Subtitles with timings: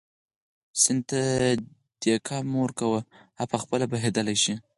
[0.81, 1.21] سیند ته
[2.01, 2.99] دیکه مه ورکوه
[3.39, 4.53] هغه په خپله بهېدلی شي.